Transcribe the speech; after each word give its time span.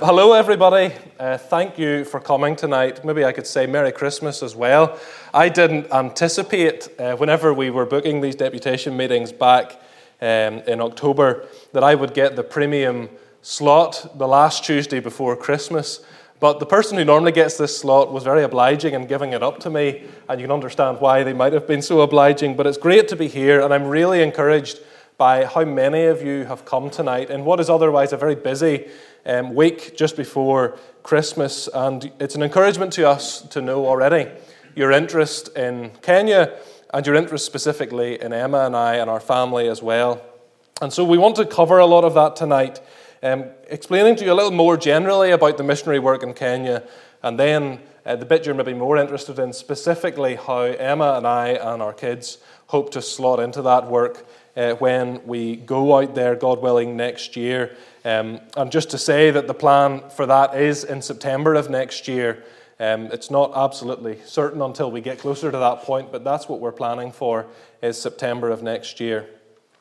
Hello, 0.00 0.32
everybody. 0.32 0.90
Uh, 1.20 1.36
thank 1.36 1.78
you 1.78 2.06
for 2.06 2.18
coming 2.18 2.56
tonight. 2.56 3.04
Maybe 3.04 3.26
I 3.26 3.32
could 3.32 3.46
say 3.46 3.66
Merry 3.66 3.92
Christmas 3.92 4.42
as 4.42 4.56
well. 4.56 4.98
I 5.34 5.50
didn't 5.50 5.92
anticipate, 5.92 6.88
uh, 6.98 7.14
whenever 7.16 7.52
we 7.52 7.68
were 7.68 7.84
booking 7.84 8.22
these 8.22 8.34
deputation 8.34 8.96
meetings 8.96 9.32
back 9.32 9.78
um, 10.22 10.60
in 10.66 10.80
October, 10.80 11.46
that 11.74 11.84
I 11.84 11.94
would 11.94 12.14
get 12.14 12.36
the 12.36 12.42
premium 12.42 13.10
slot 13.42 14.16
the 14.16 14.26
last 14.26 14.64
Tuesday 14.64 14.98
before 14.98 15.36
Christmas. 15.36 16.00
But 16.40 16.58
the 16.58 16.64
person 16.64 16.96
who 16.96 17.04
normally 17.04 17.32
gets 17.32 17.58
this 17.58 17.78
slot 17.78 18.14
was 18.14 18.24
very 18.24 18.44
obliging 18.44 18.94
in 18.94 19.06
giving 19.06 19.34
it 19.34 19.42
up 19.42 19.60
to 19.60 19.68
me, 19.68 20.04
and 20.26 20.40
you 20.40 20.46
can 20.46 20.54
understand 20.54 21.02
why 21.02 21.22
they 21.22 21.34
might 21.34 21.52
have 21.52 21.66
been 21.66 21.82
so 21.82 22.00
obliging. 22.00 22.56
But 22.56 22.66
it's 22.66 22.78
great 22.78 23.08
to 23.08 23.16
be 23.16 23.28
here, 23.28 23.60
and 23.60 23.74
I'm 23.74 23.86
really 23.86 24.22
encouraged 24.22 24.80
by 25.18 25.44
how 25.44 25.64
many 25.64 26.06
of 26.06 26.22
you 26.22 26.44
have 26.46 26.64
come 26.64 26.88
tonight 26.88 27.30
in 27.30 27.44
what 27.44 27.60
is 27.60 27.68
otherwise 27.68 28.12
a 28.12 28.16
very 28.16 28.34
busy 28.34 28.88
um, 29.26 29.54
week 29.54 29.96
just 29.96 30.16
before 30.16 30.78
Christmas. 31.02 31.68
And 31.72 32.10
it's 32.18 32.34
an 32.34 32.42
encouragement 32.42 32.92
to 32.94 33.08
us 33.08 33.42
to 33.48 33.60
know 33.60 33.86
already 33.86 34.30
your 34.74 34.90
interest 34.90 35.48
in 35.56 35.90
Kenya 36.02 36.56
and 36.92 37.06
your 37.06 37.14
interest 37.14 37.46
specifically 37.46 38.20
in 38.20 38.32
Emma 38.32 38.66
and 38.66 38.76
I 38.76 38.96
and 38.96 39.08
our 39.10 39.20
family 39.20 39.68
as 39.68 39.82
well. 39.82 40.22
And 40.80 40.92
so 40.92 41.04
we 41.04 41.18
want 41.18 41.36
to 41.36 41.46
cover 41.46 41.78
a 41.78 41.86
lot 41.86 42.04
of 42.04 42.14
that 42.14 42.36
tonight, 42.36 42.80
um, 43.22 43.44
explaining 43.68 44.16
to 44.16 44.24
you 44.24 44.32
a 44.32 44.34
little 44.34 44.50
more 44.50 44.76
generally 44.76 45.30
about 45.30 45.56
the 45.56 45.62
missionary 45.62 45.98
work 45.98 46.22
in 46.22 46.34
Kenya, 46.34 46.82
and 47.22 47.38
then 47.38 47.80
uh, 48.04 48.16
the 48.16 48.26
bit 48.26 48.44
you're 48.44 48.54
maybe 48.54 48.74
more 48.74 48.96
interested 48.96 49.38
in, 49.38 49.52
specifically 49.52 50.34
how 50.34 50.62
Emma 50.62 51.14
and 51.16 51.26
I 51.26 51.50
and 51.50 51.80
our 51.80 51.92
kids 51.92 52.38
hope 52.66 52.90
to 52.92 53.02
slot 53.02 53.38
into 53.38 53.62
that 53.62 53.86
work 53.86 54.26
uh, 54.56 54.74
when 54.74 55.26
we 55.26 55.56
go 55.56 55.98
out 55.98 56.14
there, 56.14 56.34
God 56.34 56.60
willing, 56.60 56.96
next 56.96 57.36
year. 57.36 57.76
Um, 58.04 58.40
and 58.56 58.70
just 58.70 58.90
to 58.90 58.98
say 58.98 59.30
that 59.30 59.46
the 59.46 59.54
plan 59.54 60.10
for 60.10 60.26
that 60.26 60.56
is 60.56 60.84
in 60.84 61.02
September 61.02 61.54
of 61.54 61.70
next 61.70 62.08
year. 62.08 62.44
Um, 62.80 63.06
it's 63.12 63.30
not 63.30 63.52
absolutely 63.54 64.18
certain 64.24 64.60
until 64.60 64.90
we 64.90 65.00
get 65.00 65.18
closer 65.18 65.52
to 65.52 65.58
that 65.58 65.82
point, 65.82 66.10
but 66.10 66.24
that's 66.24 66.48
what 66.48 66.58
we're 66.58 66.72
planning 66.72 67.12
for 67.12 67.46
is 67.80 68.00
September 68.00 68.50
of 68.50 68.62
next 68.62 68.98
year. 68.98 69.28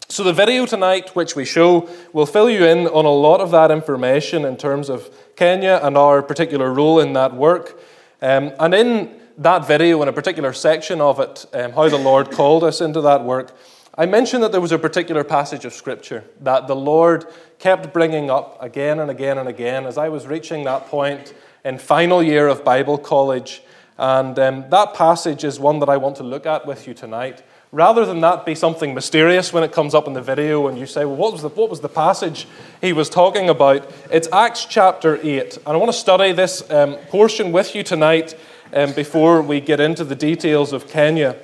So 0.08 0.24
the 0.24 0.34
video 0.34 0.66
tonight, 0.66 1.16
which 1.16 1.36
we 1.36 1.46
show, 1.46 1.90
will 2.12 2.26
fill 2.26 2.50
you 2.50 2.66
in 2.66 2.86
on 2.88 3.06
a 3.06 3.12
lot 3.12 3.40
of 3.40 3.50
that 3.52 3.72
information 3.72 4.46
in 4.46 4.58
terms 4.58 4.90
of 4.90 5.10
Kenya 5.38 5.80
and 5.82 5.98
our 5.98 6.22
particular 6.22 6.72
role 6.72 7.00
in 7.00 7.14
that 7.14 7.34
work. 7.34 7.82
Um, 8.22 8.52
and 8.60 8.74
in 8.74 9.22
that 9.38 9.66
video, 9.66 10.02
in 10.02 10.10
a 10.10 10.14
particular 10.14 10.54
section 10.54 11.00
of 11.00 11.20
it, 11.20 11.46
um, 11.54 11.72
how 11.72 11.88
the 11.88 11.98
Lord 11.98 12.30
called 12.30 12.64
us 12.64 12.82
into 12.82 13.02
that 13.02 13.24
work, 13.24 13.56
I 13.96 14.06
mentioned 14.06 14.42
that 14.44 14.54
there 14.54 14.62
was 14.62 14.72
a 14.72 14.80
particular 14.80 15.26
passage 15.26 15.66
of 15.66 15.74
Scripture 15.74 16.24
that 16.40 16.68
the 16.68 16.76
Lord 16.76 17.26
kept 17.60 17.92
bringing 17.92 18.32
up 18.32 18.58
again 18.64 19.00
and 19.02 19.12
again 19.12 19.38
and 19.38 19.50
again 19.50 19.86
as 19.86 19.98
I 19.98 20.08
was 20.08 20.26
reaching 20.26 20.64
that 20.64 20.88
point 20.88 21.34
in 21.66 21.78
final 21.78 22.24
year 22.24 22.48
of 22.48 22.64
Bible 22.64 22.98
college. 22.98 23.62
And 23.98 24.40
um, 24.40 24.70
that 24.70 24.94
passage 24.94 25.44
is 25.44 25.60
one 25.60 25.80
that 25.80 25.90
I 25.90 25.98
want 25.98 26.16
to 26.18 26.24
look 26.24 26.46
at 26.46 26.66
with 26.66 26.88
you 26.88 26.94
tonight. 26.94 27.44
Rather 27.74 28.06
than 28.06 28.22
that 28.22 28.46
be 28.46 28.56
something 28.56 28.94
mysterious 28.94 29.52
when 29.52 29.62
it 29.62 29.74
comes 29.74 29.94
up 29.94 30.08
in 30.08 30.14
the 30.14 30.22
video 30.22 30.68
and 30.68 30.78
you 30.78 30.86
say, 30.86 31.04
well, 31.04 31.18
what 31.18 31.34
was 31.34 31.42
the, 31.42 31.50
what 31.50 31.70
was 31.70 31.82
the 31.82 31.90
passage 31.90 32.48
he 32.80 32.94
was 32.94 33.10
talking 33.10 33.50
about? 33.50 33.92
It's 34.10 34.30
Acts 34.32 34.64
chapter 34.64 35.20
8. 35.22 35.58
And 35.58 35.68
I 35.68 35.76
want 35.76 35.92
to 35.92 35.98
study 35.98 36.32
this 36.32 36.70
um, 36.72 36.96
portion 37.10 37.52
with 37.52 37.76
you 37.76 37.84
tonight 37.84 38.36
um, 38.74 38.94
before 38.94 39.42
we 39.42 39.60
get 39.60 39.82
into 39.82 40.06
the 40.06 40.16
details 40.16 40.72
of 40.72 40.88
Kenya 40.88 41.36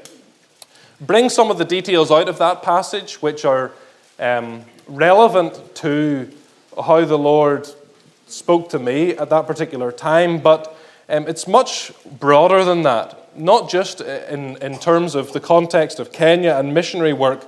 bring 1.02 1.30
some 1.30 1.52
of 1.52 1.58
the 1.58 1.66
details 1.66 2.12
out 2.12 2.30
of 2.30 2.38
that 2.40 2.64
passage 2.64 3.16
which 3.16 3.46
are 3.46 3.72
um, 4.20 4.64
relevant 4.88 5.76
to 5.76 6.32
how 6.76 7.06
the 7.06 7.18
Lord 7.18 7.68
spoke 8.28 8.70
to 8.70 8.80
me 8.80 9.12
at 9.12 9.30
that 9.30 9.48
particular 9.48 9.92
time, 9.92 10.40
but 10.40 10.78
um, 11.10 11.28
it's 11.28 11.48
much 11.48 11.92
broader 12.20 12.66
than 12.66 12.82
that, 12.84 13.38
not 13.38 13.70
just 13.70 14.02
in, 14.02 14.58
in 14.58 14.78
terms 14.78 15.16
of 15.16 15.34
the 15.34 15.40
context 15.40 16.00
of 16.00 16.12
Kenya 16.12 16.56
and 16.56 16.74
missionary 16.74 17.14
work. 17.14 17.48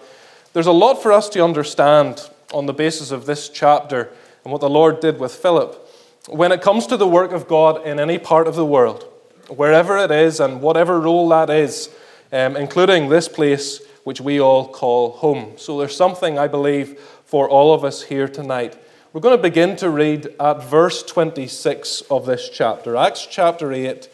There's 0.53 0.67
a 0.67 0.71
lot 0.71 1.01
for 1.01 1.11
us 1.11 1.29
to 1.29 1.43
understand 1.43 2.29
on 2.53 2.65
the 2.65 2.73
basis 2.73 3.11
of 3.11 3.25
this 3.25 3.49
chapter 3.49 4.09
and 4.43 4.51
what 4.51 4.61
the 4.61 4.69
Lord 4.69 4.99
did 4.99 5.19
with 5.19 5.33
Philip 5.33 5.85
when 6.29 6.51
it 6.51 6.61
comes 6.61 6.85
to 6.87 6.97
the 6.97 7.07
work 7.07 7.31
of 7.31 7.47
God 7.47 7.85
in 7.85 7.99
any 7.99 8.19
part 8.19 8.47
of 8.47 8.55
the 8.55 8.65
world, 8.65 9.03
wherever 9.49 9.97
it 9.97 10.11
is 10.11 10.39
and 10.39 10.61
whatever 10.61 10.99
role 10.99 11.27
that 11.29 11.49
is 11.49 11.89
um, 12.31 12.55
including 12.55 13.09
this 13.09 13.27
place 13.27 13.81
which 14.03 14.21
we 14.21 14.39
all 14.39 14.67
call 14.67 15.11
home. 15.11 15.53
So 15.57 15.77
there's 15.77 15.95
something, 15.95 16.39
I 16.39 16.47
believe, 16.47 16.99
for 17.25 17.49
all 17.49 17.73
of 17.73 17.83
us 17.83 18.03
here 18.03 18.27
tonight. 18.27 18.77
We're 19.11 19.21
going 19.21 19.37
to 19.37 19.41
begin 19.41 19.75
to 19.77 19.89
read 19.89 20.33
at 20.39 20.63
verse 20.63 21.03
26 21.03 22.01
of 22.09 22.25
this 22.25 22.49
chapter, 22.49 22.95
Acts 22.95 23.25
chapter 23.25 23.71
8 23.73 24.09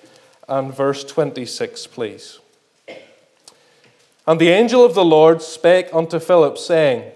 and 0.48 0.74
verse 0.74 1.04
26, 1.04 1.88
please. 1.88 2.40
And 4.28 4.40
the 4.40 4.50
angel 4.50 4.84
of 4.84 4.96
the 4.96 5.06
Lord 5.06 5.42
spake 5.42 5.90
unto 5.94 6.20
Philip, 6.20 6.58
saying, 6.58 7.12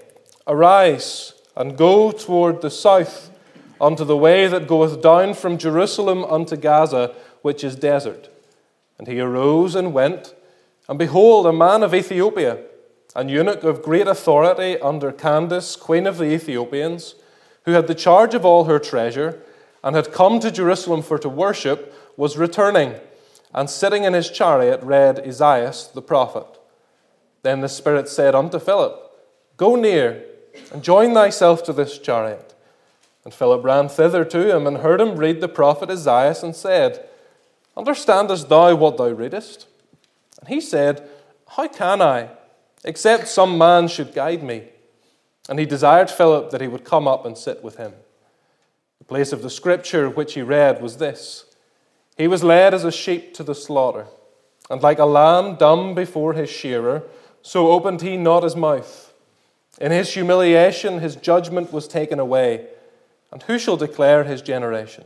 Arise 0.46 1.34
and 1.56 1.78
go 1.78 2.12
toward 2.12 2.62
the 2.62 2.70
south 2.70 3.30
unto 3.82 4.04
the 4.04 4.18
way 4.18 4.48
that 4.48 4.68
goeth 4.68 5.02
down 5.02 5.34
from 5.34 5.58
Jerusalem 5.58 6.24
unto 6.26 6.56
Gaza, 6.56 7.16
which 7.42 7.64
is 7.64 7.76
desert. 7.76 8.30
And 8.98 9.08
he 9.08 9.20
arose 9.20 9.76
and 9.76 9.94
went. 9.94 10.34
And 10.90 10.98
behold, 10.98 11.46
a 11.46 11.54
man 11.54 11.84
of 11.84 11.94
Ethiopia, 11.94 12.64
an 13.16 13.30
eunuch 13.30 13.64
of 13.64 13.84
great 13.84 14.08
authority 14.08 14.76
under 14.82 15.12
Candace, 15.12 15.76
queen 15.76 16.08
of 16.08 16.18
the 16.18 16.34
Ethiopians, 16.34 17.14
who 17.66 17.74
had 17.74 17.86
the 17.86 17.94
charge 17.94 18.34
of 18.34 18.44
all 18.44 18.64
her 18.64 18.80
treasure, 18.80 19.40
and 19.84 19.96
had 19.96 20.12
come 20.12 20.40
to 20.40 20.50
Jerusalem 20.50 21.04
for 21.04 21.20
to 21.20 21.30
worship, 21.30 21.94
was 22.18 22.40
returning, 22.40 22.96
and 23.54 23.70
sitting 23.70 24.04
in 24.04 24.14
his 24.14 24.32
chariot 24.32 24.82
read 24.82 25.20
Esaias 25.20 25.88
the 25.94 26.02
prophet. 26.02 26.48
Then 27.44 27.62
the 27.62 27.70
Spirit 27.70 28.10
said 28.10 28.34
unto 28.34 28.58
Philip, 28.58 29.00
Go 29.58 29.76
near, 29.76 30.24
and 30.74 30.84
join 30.84 31.14
thyself 31.14 31.64
to 31.66 31.74
this 31.74 32.00
chariot. 32.00 32.56
And 33.24 33.32
Philip 33.34 33.64
ran 33.64 33.90
thither 33.90 34.26
to 34.26 34.56
him, 34.56 34.66
and 34.66 34.78
heard 34.78 35.02
him 35.02 35.18
read 35.18 35.40
the 35.40 35.48
prophet 35.48 35.92
Esaias, 35.92 36.42
and 36.42 36.56
said, 36.56 37.08
Understandest 37.78 38.50
thou 38.50 38.74
what 38.74 38.98
thou 38.98 39.10
readest? 39.10 39.68
And 40.40 40.50
he 40.50 40.62
said, 40.62 41.08
How 41.48 41.68
can 41.68 42.02
I, 42.02 42.30
except 42.84 43.28
some 43.28 43.58
man 43.58 43.88
should 43.88 44.14
guide 44.14 44.44
me? 44.44 44.70
And 45.50 45.60
he 45.60 45.66
desired 45.66 46.10
Philip 46.10 46.52
that 46.52 46.62
he 46.62 46.68
would 46.68 46.84
come 46.84 47.08
up 47.08 47.26
and 47.26 47.38
sit 47.38 47.64
with 47.64 47.78
him. 47.78 47.94
The 49.00 49.06
place 49.06 49.34
of 49.34 49.42
the 49.42 49.50
scripture 49.50 50.10
which 50.10 50.34
he 50.34 50.42
read 50.42 50.82
was 50.82 50.98
this 50.98 51.46
He 52.18 52.28
was 52.28 52.44
led 52.44 52.74
as 52.74 52.84
a 52.84 52.92
sheep 52.92 53.34
to 53.36 53.44
the 53.44 53.56
slaughter, 53.56 54.08
and 54.70 54.82
like 54.82 55.00
a 55.00 55.06
lamb 55.06 55.56
dumb 55.56 55.96
before 55.96 56.34
his 56.34 56.50
shearer, 56.50 57.04
so 57.42 57.72
opened 57.72 58.02
he 58.02 58.18
not 58.18 58.44
his 58.44 58.56
mouth. 58.56 59.14
In 59.80 59.92
his 59.92 60.14
humiliation, 60.14 61.00
his 61.00 61.16
judgment 61.16 61.72
was 61.72 61.88
taken 61.88 62.20
away. 62.20 62.68
And 63.32 63.44
who 63.44 63.58
shall 63.58 63.78
declare 63.78 64.24
his 64.24 64.42
generation? 64.42 65.06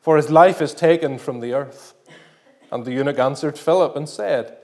For 0.00 0.16
his 0.16 0.30
life 0.30 0.62
is 0.62 0.72
taken 0.74 1.18
from 1.18 1.40
the 1.40 1.52
earth. 1.52 1.94
And 2.70 2.84
the 2.84 2.92
eunuch 2.92 3.18
answered 3.18 3.58
Philip 3.58 3.96
and 3.96 4.08
said, 4.08 4.56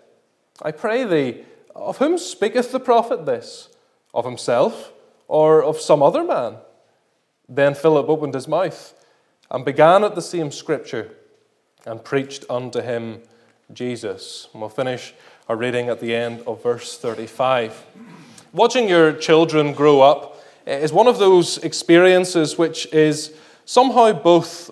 I 0.62 0.70
pray 0.70 1.04
thee, 1.04 1.44
of 1.74 1.98
whom 1.98 2.18
speaketh 2.18 2.70
the 2.70 2.80
prophet 2.80 3.26
this? 3.26 3.68
Of 4.12 4.24
himself 4.24 4.92
or 5.26 5.62
of 5.62 5.80
some 5.80 6.02
other 6.02 6.22
man? 6.22 6.56
Then 7.48 7.74
Philip 7.74 8.08
opened 8.08 8.34
his 8.34 8.48
mouth 8.48 8.94
and 9.50 9.64
began 9.64 10.04
at 10.04 10.14
the 10.14 10.22
same 10.22 10.50
scripture 10.50 11.12
and 11.84 12.04
preached 12.04 12.44
unto 12.48 12.80
him 12.80 13.22
Jesus. 13.72 14.48
And 14.52 14.60
we'll 14.60 14.70
finish 14.70 15.14
our 15.48 15.56
reading 15.56 15.88
at 15.88 16.00
the 16.00 16.14
end 16.14 16.42
of 16.46 16.62
verse 16.62 16.96
35. 16.96 17.84
Watching 18.52 18.88
your 18.88 19.12
children 19.12 19.72
grow 19.72 20.00
up 20.00 20.42
is 20.66 20.92
one 20.92 21.06
of 21.06 21.18
those 21.18 21.58
experiences 21.58 22.56
which 22.56 22.86
is 22.92 23.34
somehow 23.64 24.12
both 24.12 24.70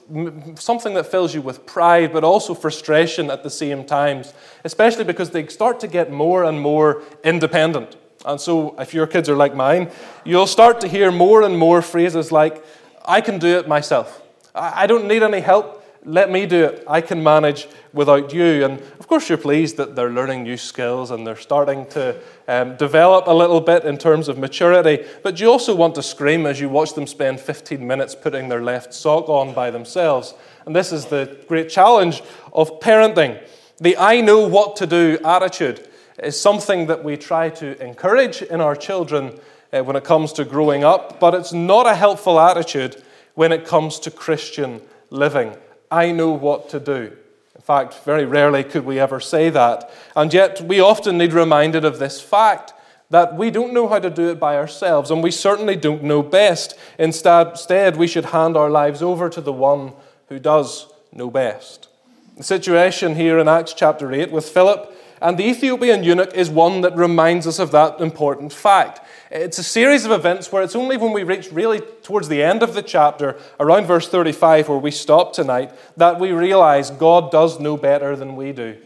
something 0.58 0.94
that 0.94 1.06
fills 1.06 1.34
you 1.34 1.42
with 1.42 1.64
pride 1.66 2.12
but 2.12 2.24
also 2.24 2.54
frustration 2.54 3.30
at 3.30 3.42
the 3.42 3.50
same 3.50 3.84
times, 3.84 4.32
especially 4.64 5.04
because 5.04 5.30
they 5.30 5.46
start 5.46 5.80
to 5.80 5.88
get 5.88 6.10
more 6.10 6.44
and 6.44 6.60
more 6.60 7.02
independent. 7.24 7.96
And 8.24 8.40
so, 8.40 8.78
if 8.78 8.94
your 8.94 9.06
kids 9.06 9.28
are 9.28 9.36
like 9.36 9.54
mine, 9.54 9.90
you'll 10.24 10.46
start 10.46 10.80
to 10.82 10.88
hear 10.88 11.10
more 11.10 11.42
and 11.42 11.58
more 11.58 11.82
phrases 11.82 12.30
like, 12.30 12.64
I 13.04 13.20
can 13.20 13.38
do 13.40 13.58
it 13.58 13.66
myself. 13.66 14.22
I 14.54 14.86
don't 14.86 15.08
need 15.08 15.22
any 15.22 15.40
help 15.40 15.81
let 16.04 16.30
me 16.30 16.46
do 16.46 16.64
it. 16.64 16.84
I 16.88 17.00
can 17.00 17.22
manage 17.22 17.68
without 17.92 18.32
you. 18.32 18.64
And 18.64 18.80
of 18.98 19.06
course, 19.06 19.28
you're 19.28 19.38
pleased 19.38 19.76
that 19.76 19.94
they're 19.94 20.10
learning 20.10 20.42
new 20.42 20.56
skills 20.56 21.10
and 21.10 21.26
they're 21.26 21.36
starting 21.36 21.86
to 21.90 22.18
um, 22.48 22.76
develop 22.76 23.26
a 23.28 23.32
little 23.32 23.60
bit 23.60 23.84
in 23.84 23.98
terms 23.98 24.28
of 24.28 24.36
maturity. 24.36 25.04
But 25.22 25.38
you 25.38 25.48
also 25.48 25.74
want 25.74 25.94
to 25.94 26.02
scream 26.02 26.44
as 26.46 26.60
you 26.60 26.68
watch 26.68 26.94
them 26.94 27.06
spend 27.06 27.40
15 27.40 27.86
minutes 27.86 28.14
putting 28.14 28.48
their 28.48 28.62
left 28.62 28.92
sock 28.92 29.28
on 29.28 29.54
by 29.54 29.70
themselves. 29.70 30.34
And 30.66 30.74
this 30.74 30.92
is 30.92 31.06
the 31.06 31.38
great 31.46 31.68
challenge 31.68 32.22
of 32.52 32.80
parenting. 32.80 33.40
The 33.78 33.96
I 33.96 34.20
know 34.20 34.46
what 34.46 34.76
to 34.76 34.86
do 34.86 35.18
attitude 35.24 35.88
is 36.22 36.40
something 36.40 36.86
that 36.86 37.04
we 37.04 37.16
try 37.16 37.48
to 37.50 37.80
encourage 37.82 38.42
in 38.42 38.60
our 38.60 38.76
children 38.76 39.38
uh, 39.72 39.82
when 39.82 39.96
it 39.96 40.04
comes 40.04 40.32
to 40.34 40.44
growing 40.44 40.84
up, 40.84 41.18
but 41.18 41.34
it's 41.34 41.52
not 41.52 41.86
a 41.86 41.94
helpful 41.94 42.38
attitude 42.38 43.02
when 43.34 43.52
it 43.52 43.64
comes 43.64 43.98
to 44.00 44.10
Christian 44.10 44.80
living. 45.10 45.56
I 45.92 46.10
know 46.10 46.32
what 46.32 46.70
to 46.70 46.80
do. 46.80 47.12
In 47.54 47.60
fact, 47.60 48.02
very 48.04 48.24
rarely 48.24 48.64
could 48.64 48.84
we 48.84 48.98
ever 48.98 49.20
say 49.20 49.50
that. 49.50 49.90
And 50.16 50.32
yet, 50.32 50.62
we 50.62 50.80
often 50.80 51.18
need 51.18 51.32
reminded 51.32 51.84
of 51.84 51.98
this 51.98 52.20
fact 52.20 52.72
that 53.10 53.36
we 53.36 53.50
don't 53.50 53.74
know 53.74 53.86
how 53.88 53.98
to 53.98 54.08
do 54.08 54.30
it 54.30 54.40
by 54.40 54.56
ourselves, 54.56 55.10
and 55.10 55.22
we 55.22 55.30
certainly 55.30 55.76
don't 55.76 56.02
know 56.02 56.22
best. 56.22 56.78
Instead, 56.98 57.96
we 57.98 58.06
should 58.06 58.24
hand 58.24 58.56
our 58.56 58.70
lives 58.70 59.02
over 59.02 59.28
to 59.28 59.42
the 59.42 59.52
one 59.52 59.92
who 60.28 60.38
does 60.38 60.90
know 61.12 61.30
best. 61.30 61.88
The 62.38 62.42
situation 62.42 63.14
here 63.14 63.38
in 63.38 63.46
Acts 63.46 63.74
chapter 63.74 64.10
8 64.10 64.32
with 64.32 64.48
Philip 64.48 64.92
and 65.20 65.38
the 65.38 65.44
Ethiopian 65.44 66.02
eunuch 66.02 66.34
is 66.34 66.50
one 66.50 66.80
that 66.80 66.96
reminds 66.96 67.46
us 67.46 67.60
of 67.60 67.70
that 67.70 68.00
important 68.00 68.52
fact. 68.52 69.00
It's 69.34 69.56
a 69.56 69.64
series 69.64 70.04
of 70.04 70.10
events 70.10 70.52
where 70.52 70.62
it's 70.62 70.76
only 70.76 70.98
when 70.98 71.14
we 71.14 71.22
reach 71.22 71.50
really 71.50 71.80
towards 71.80 72.28
the 72.28 72.42
end 72.42 72.62
of 72.62 72.74
the 72.74 72.82
chapter, 72.82 73.38
around 73.58 73.86
verse 73.86 74.06
35, 74.06 74.68
where 74.68 74.76
we 74.76 74.90
stop 74.90 75.32
tonight, 75.32 75.72
that 75.96 76.20
we 76.20 76.32
realize 76.32 76.90
God 76.90 77.30
does 77.30 77.58
know 77.58 77.78
better 77.78 78.14
than 78.14 78.36
we 78.36 78.52
do. 78.52 78.76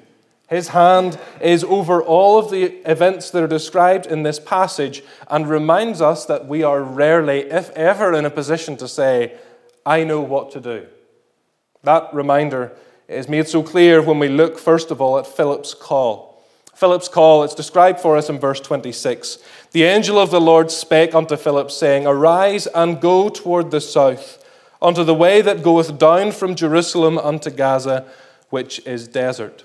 His 0.49 0.69
hand 0.69 1.19
is 1.41 1.65
over 1.65 2.01
all 2.01 2.39
of 2.39 2.53
the 2.53 2.63
events 2.89 3.31
that 3.31 3.43
are 3.43 3.49
described 3.49 4.07
in 4.07 4.23
this 4.23 4.39
passage 4.39 5.03
and 5.29 5.49
reminds 5.49 6.01
us 6.01 6.27
that 6.27 6.47
we 6.47 6.63
are 6.63 6.81
rarely, 6.81 7.41
if 7.51 7.71
ever, 7.71 8.15
in 8.15 8.25
a 8.25 8.31
position 8.31 8.77
to 8.77 8.87
say, 8.87 9.37
I 9.85 10.05
know 10.05 10.21
what 10.21 10.53
to 10.53 10.61
do. 10.61 10.87
That 11.83 12.15
reminder 12.15 12.71
is 13.09 13.29
made 13.29 13.49
so 13.49 13.65
clear 13.65 14.01
when 14.01 14.21
we 14.21 14.29
look, 14.29 14.61
first 14.61 14.93
of 14.93 15.01
all, 15.01 15.19
at 15.19 15.27
Philip's 15.27 15.75
call. 15.75 16.36
Philip's 16.77 17.09
call, 17.09 17.43
it's 17.43 17.55
described 17.55 18.01
for 18.01 18.19
us 18.19 18.29
in 18.29 18.39
verse 18.39 18.61
26. 18.61 19.39
The 19.73 19.85
angel 19.85 20.19
of 20.19 20.31
the 20.31 20.41
Lord 20.41 20.71
spake 20.71 21.15
unto 21.15 21.37
Philip, 21.37 21.71
saying, 21.71 22.07
Arise 22.07 22.67
and 22.67 23.01
go 23.01 23.31
toward 23.31 23.71
the 23.71 23.81
south, 23.81 24.45
unto 24.83 25.03
the 25.03 25.15
way 25.15 25.41
that 25.41 25.63
goeth 25.63 25.99
down 25.99 26.33
from 26.33 26.55
Jerusalem 26.55 27.17
unto 27.17 27.51
Gaza, 27.51 28.07
which 28.51 28.87
is 28.87 29.09
desert. 29.09 29.65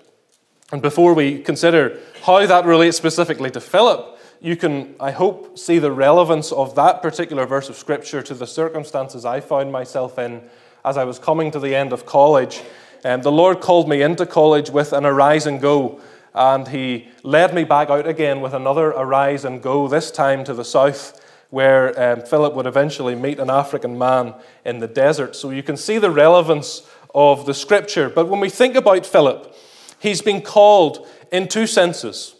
And 0.72 0.81
before 0.81 1.13
we 1.13 1.40
consider 1.40 2.00
how 2.24 2.46
that 2.46 2.66
relates 2.66 2.96
specifically 2.96 3.52
to 3.52 3.60
Philip, 3.60 4.18
you 4.40 4.56
can, 4.56 4.96
I 4.98 5.12
hope, 5.12 5.60
see 5.60 5.80
the 5.80 5.92
relevance 5.92 6.54
of 6.54 6.75
that 6.75 7.02
particular 7.02 7.46
verse 7.46 7.68
of 7.68 7.75
Scripture 7.75 8.22
to 8.22 8.34
the 8.34 8.48
circumstances 8.48 9.25
I 9.25 9.42
found 9.42 9.72
myself 9.72 10.18
in 10.18 10.42
as 10.86 10.96
I 10.96 11.04
was 11.04 11.19
coming 11.19 11.52
to 11.52 11.60
the 11.60 11.75
end 11.75 11.92
of 11.92 12.06
college 12.06 12.62
um, 13.04 13.22
the 13.22 13.31
Lord 13.31 13.62
called 13.62 13.90
me 13.90 14.02
into 14.04 14.25
college 14.25 14.69
with 14.69 14.94
an 14.94 15.06
arise 15.06 15.48
and 15.48 15.60
go, 15.60 16.00
and 16.33 16.68
He 16.68 17.10
led 17.24 17.54
me 17.54 17.63
back 17.63 17.89
out 17.89 18.07
again 18.07 18.42
with 18.42 18.54
another 18.54 18.88
arise 18.88 19.45
and 19.45 19.62
go, 19.62 19.88
this 19.88 20.12
time 20.12 20.44
to 20.45 20.54
the 20.54 20.66
south, 20.66 21.19
where 21.50 22.00
um, 22.01 22.22
Philip 22.22 22.54
would 22.54 22.66
eventually 22.66 23.16
meet 23.16 23.39
an 23.39 23.50
African 23.50 23.98
man 23.98 24.33
in 24.66 24.80
the 24.80 24.88
desert. 24.88 25.36
So 25.36 25.50
you 25.50 25.63
can 25.63 25.78
see 25.78 25.98
the 25.98 26.12
relevance 26.12 26.88
of 27.13 27.45
the 27.45 27.54
scripture. 27.54 28.10
But 28.10 28.30
when 28.30 28.39
we 28.39 28.50
think 28.50 28.75
about 28.75 29.06
Philip, 29.06 29.54
he's 30.00 30.22
been 30.22 30.42
called 30.42 31.06
in 31.31 31.48
two 31.48 31.68
senses. 31.68 32.36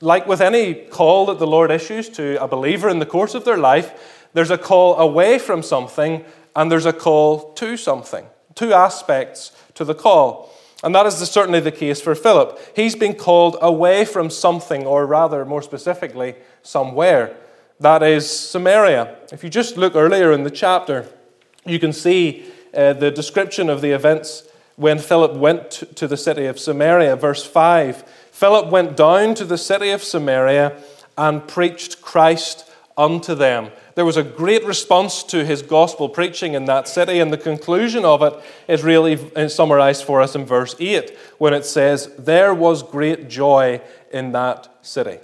Like 0.00 0.26
with 0.26 0.40
any 0.40 0.74
call 0.74 1.26
that 1.26 1.38
the 1.38 1.46
Lord 1.46 1.70
issues 1.70 2.08
to 2.10 2.42
a 2.42 2.48
believer 2.48 2.88
in 2.88 2.98
the 2.98 3.06
course 3.06 3.34
of 3.34 3.44
their 3.44 3.58
life, 3.58 4.28
there's 4.32 4.50
a 4.50 4.58
call 4.58 4.96
away 4.96 5.38
from 5.38 5.62
something 5.62 6.24
and 6.54 6.70
there's 6.70 6.86
a 6.86 6.92
call 6.92 7.52
to 7.54 7.76
something. 7.76 8.26
Two 8.54 8.72
aspects 8.72 9.52
to 9.74 9.84
the 9.84 9.94
call. 9.94 10.51
And 10.82 10.94
that 10.94 11.06
is 11.06 11.14
certainly 11.30 11.60
the 11.60 11.70
case 11.70 12.00
for 12.00 12.14
Philip. 12.14 12.58
He's 12.74 12.96
been 12.96 13.14
called 13.14 13.56
away 13.60 14.04
from 14.04 14.30
something, 14.30 14.84
or 14.84 15.06
rather, 15.06 15.44
more 15.44 15.62
specifically, 15.62 16.34
somewhere. 16.62 17.36
That 17.78 18.02
is 18.02 18.28
Samaria. 18.28 19.16
If 19.32 19.44
you 19.44 19.50
just 19.50 19.76
look 19.76 19.94
earlier 19.94 20.32
in 20.32 20.42
the 20.42 20.50
chapter, 20.50 21.08
you 21.64 21.78
can 21.78 21.92
see 21.92 22.44
uh, 22.74 22.94
the 22.94 23.10
description 23.10 23.70
of 23.70 23.80
the 23.80 23.90
events 23.90 24.48
when 24.76 24.98
Philip 24.98 25.34
went 25.34 25.70
to 25.70 26.08
the 26.08 26.16
city 26.16 26.46
of 26.46 26.58
Samaria. 26.58 27.16
Verse 27.16 27.44
5 27.44 28.02
Philip 28.32 28.70
went 28.70 28.96
down 28.96 29.34
to 29.34 29.44
the 29.44 29.58
city 29.58 29.90
of 29.90 30.02
Samaria 30.02 30.82
and 31.16 31.46
preached 31.46 32.00
Christ 32.02 32.68
unto 32.96 33.34
them. 33.34 33.70
There 33.94 34.04
was 34.04 34.16
a 34.16 34.22
great 34.22 34.64
response 34.64 35.22
to 35.24 35.44
his 35.44 35.62
gospel 35.62 36.08
preaching 36.08 36.54
in 36.54 36.66
that 36.66 36.88
city, 36.88 37.20
and 37.20 37.32
the 37.32 37.38
conclusion 37.38 38.04
of 38.04 38.22
it 38.22 38.34
is 38.68 38.82
really 38.82 39.48
summarized 39.48 40.04
for 40.04 40.20
us 40.20 40.34
in 40.34 40.44
verse 40.44 40.74
8 40.78 41.16
when 41.38 41.54
it 41.54 41.64
says, 41.64 42.10
There 42.18 42.54
was 42.54 42.82
great 42.82 43.28
joy 43.28 43.80
in 44.12 44.32
that 44.32 44.68
city. 44.82 45.18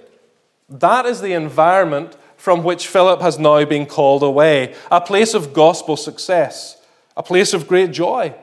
That 0.69 1.05
is 1.05 1.21
the 1.21 1.33
environment 1.33 2.15
from 2.37 2.63
which 2.63 2.87
Philip 2.87 3.21
has 3.21 3.37
now 3.37 3.65
been 3.65 3.85
called 3.85 4.23
away 4.23 4.73
a 4.89 5.01
place 5.01 5.33
of 5.33 5.53
gospel 5.53 5.97
success, 5.97 6.81
a 7.17 7.23
place 7.23 7.53
of 7.53 7.67
great 7.67 7.91
joy. 7.91 8.33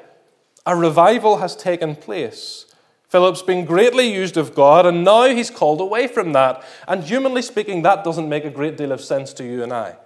A 0.66 0.76
revival 0.76 1.38
has 1.38 1.56
taken 1.56 1.94
place. 1.94 2.65
Philip's 3.08 3.42
been 3.42 3.64
greatly 3.64 4.12
used 4.12 4.36
of 4.36 4.54
God, 4.54 4.84
and 4.84 5.04
now 5.04 5.24
he's 5.26 5.50
called 5.50 5.80
away 5.80 6.08
from 6.08 6.32
that. 6.32 6.64
And 6.88 7.04
humanly 7.04 7.42
speaking, 7.42 7.82
that 7.82 8.02
doesn't 8.02 8.28
make 8.28 8.44
a 8.44 8.50
great 8.50 8.76
deal 8.76 8.92
of 8.92 9.00
sense 9.00 9.32
to 9.34 9.44
you 9.44 9.62
and 9.62 9.72
I. 9.72 9.96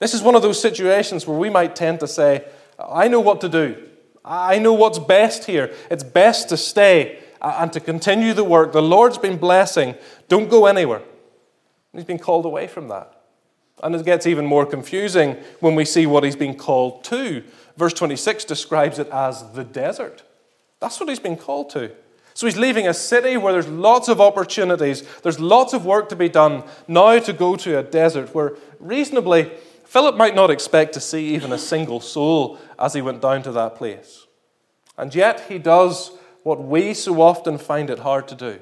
This 0.00 0.14
is 0.14 0.22
one 0.22 0.34
of 0.34 0.42
those 0.42 0.60
situations 0.60 1.26
where 1.26 1.38
we 1.38 1.50
might 1.50 1.76
tend 1.76 2.00
to 2.00 2.08
say, 2.08 2.44
I 2.78 3.06
know 3.08 3.20
what 3.20 3.40
to 3.42 3.48
do. 3.48 3.86
I 4.24 4.58
know 4.58 4.72
what's 4.72 4.98
best 4.98 5.44
here. 5.44 5.74
It's 5.90 6.02
best 6.02 6.48
to 6.48 6.56
stay 6.56 7.20
and 7.40 7.72
to 7.72 7.80
continue 7.80 8.34
the 8.34 8.44
work. 8.44 8.72
The 8.72 8.82
Lord's 8.82 9.18
been 9.18 9.36
blessing. 9.36 9.94
Don't 10.28 10.50
go 10.50 10.66
anywhere. 10.66 11.02
He's 11.92 12.04
been 12.04 12.18
called 12.18 12.46
away 12.46 12.66
from 12.66 12.88
that. 12.88 13.16
And 13.82 13.94
it 13.94 14.04
gets 14.04 14.26
even 14.26 14.44
more 14.44 14.66
confusing 14.66 15.36
when 15.60 15.74
we 15.74 15.84
see 15.84 16.06
what 16.06 16.24
he's 16.24 16.36
been 16.36 16.54
called 16.54 17.04
to. 17.04 17.42
Verse 17.76 17.94
26 17.94 18.44
describes 18.44 18.98
it 18.98 19.08
as 19.08 19.52
the 19.52 19.64
desert. 19.64 20.22
That's 20.80 21.00
what 21.00 21.08
he's 21.08 21.18
been 21.18 21.36
called 21.36 21.70
to. 21.70 21.92
So 22.40 22.46
he's 22.46 22.56
leaving 22.56 22.88
a 22.88 22.94
city 22.94 23.36
where 23.36 23.52
there's 23.52 23.68
lots 23.68 24.08
of 24.08 24.18
opportunities, 24.18 25.02
there's 25.18 25.38
lots 25.38 25.74
of 25.74 25.84
work 25.84 26.08
to 26.08 26.16
be 26.16 26.30
done, 26.30 26.64
now 26.88 27.18
to 27.18 27.34
go 27.34 27.54
to 27.56 27.78
a 27.78 27.82
desert 27.82 28.34
where 28.34 28.54
reasonably 28.78 29.50
Philip 29.84 30.16
might 30.16 30.34
not 30.34 30.48
expect 30.48 30.94
to 30.94 31.00
see 31.00 31.34
even 31.34 31.52
a 31.52 31.58
single 31.58 32.00
soul 32.00 32.58
as 32.78 32.94
he 32.94 33.02
went 33.02 33.20
down 33.20 33.42
to 33.42 33.52
that 33.52 33.76
place. 33.76 34.26
And 34.96 35.14
yet 35.14 35.48
he 35.50 35.58
does 35.58 36.12
what 36.42 36.64
we 36.64 36.94
so 36.94 37.20
often 37.20 37.58
find 37.58 37.90
it 37.90 37.98
hard 37.98 38.26
to 38.28 38.34
do 38.34 38.60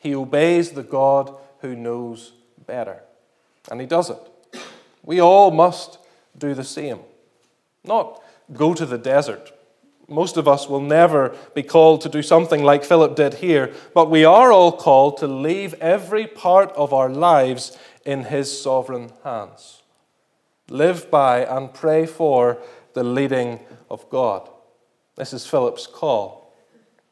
he 0.00 0.14
obeys 0.14 0.70
the 0.70 0.84
God 0.84 1.36
who 1.58 1.74
knows 1.74 2.34
better. 2.68 3.02
And 3.68 3.80
he 3.80 3.86
does 3.88 4.10
it. 4.10 4.62
We 5.02 5.20
all 5.20 5.50
must 5.50 5.98
do 6.38 6.54
the 6.54 6.62
same. 6.62 7.00
Not 7.82 8.22
go 8.52 8.74
to 8.74 8.86
the 8.86 8.96
desert 8.96 9.52
most 10.12 10.36
of 10.36 10.46
us 10.46 10.68
will 10.68 10.80
never 10.80 11.36
be 11.54 11.62
called 11.62 12.00
to 12.02 12.08
do 12.08 12.22
something 12.22 12.62
like 12.62 12.84
Philip 12.84 13.16
did 13.16 13.34
here, 13.34 13.72
but 13.94 14.10
we 14.10 14.24
are 14.24 14.52
all 14.52 14.72
called 14.72 15.16
to 15.18 15.26
leave 15.26 15.74
every 15.74 16.26
part 16.26 16.70
of 16.72 16.92
our 16.92 17.08
lives 17.08 17.76
in 18.04 18.24
his 18.24 18.60
sovereign 18.60 19.10
hands. 19.24 19.82
Live 20.68 21.10
by 21.10 21.44
and 21.44 21.72
pray 21.74 22.06
for 22.06 22.58
the 22.94 23.02
leading 23.04 23.60
of 23.90 24.08
God. 24.10 24.48
This 25.16 25.32
is 25.32 25.46
Philip's 25.46 25.86
call. 25.86 26.54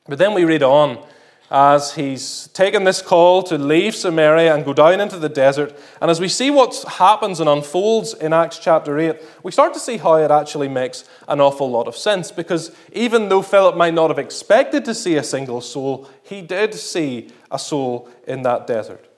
But 0.07 0.19
then 0.19 0.35
we 0.35 0.45
read 0.45 0.62
on 0.62 1.04
as 1.50 1.95
he's 1.95 2.47
taken 2.49 2.85
this 2.85 3.02
call 3.02 3.42
to 3.42 3.59
leave 3.59 3.95
Samaria 3.95 4.54
and 4.54 4.64
go 4.64 4.73
down 4.73 5.00
into 5.00 5.19
the 5.19 5.28
desert. 5.28 5.76
And 6.00 6.09
as 6.09 6.21
we 6.21 6.28
see 6.28 6.50
what 6.50 6.76
happens 6.87 7.40
and 7.40 7.49
unfolds 7.49 8.14
in 8.14 8.33
Acts 8.33 8.59
chapter 8.59 8.99
8, 8.99 9.16
we 9.42 9.50
start 9.50 9.75
to 9.75 9.80
see 9.80 9.97
how 9.97 10.14
it 10.14 10.30
actually 10.30 10.69
makes 10.69 11.04
an 11.26 11.40
awful 11.40 11.69
lot 11.69 11.88
of 11.88 11.97
sense. 11.97 12.30
Because 12.30 12.71
even 12.92 13.28
though 13.28 13.42
Philip 13.42 13.76
might 13.76 13.95
not 13.95 14.11
have 14.11 14.19
expected 14.19 14.85
to 14.85 14.95
see 14.95 15.16
a 15.16 15.25
single 15.25 15.61
soul, 15.61 16.09
he 16.23 16.40
did 16.40 16.73
see 16.73 17.30
a 17.50 17.59
soul 17.59 18.09
in 18.28 18.42
that 18.42 18.69
desert. 18.69 19.09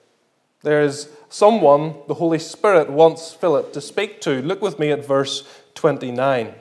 There 0.62 0.82
is 0.82 1.10
someone 1.28 1.96
the 2.08 2.14
Holy 2.14 2.38
Spirit 2.38 2.88
wants 2.88 3.34
Philip 3.34 3.74
to 3.74 3.80
speak 3.80 4.22
to. 4.22 4.40
Look 4.40 4.62
with 4.62 4.78
me 4.78 4.90
at 4.90 5.04
verse 5.04 5.46
29. 5.74 6.54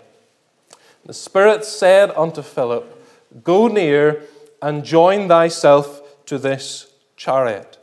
The 1.05 1.13
Spirit 1.13 1.63
said 1.63 2.11
unto 2.11 2.41
Philip, 2.41 2.97
Go 3.43 3.67
near 3.67 4.23
and 4.61 4.83
join 4.83 5.27
thyself 5.27 6.25
to 6.25 6.37
this 6.37 6.91
chariot. 7.15 7.77